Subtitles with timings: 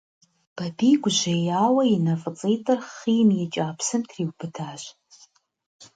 [0.55, 4.83] Бабий гужьеяуэ и нэ фӀыцӀитӀыр хъийм икӀа псым триубыдащ.